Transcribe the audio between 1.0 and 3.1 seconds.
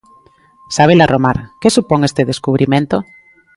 Romar, que supón este descubrimento?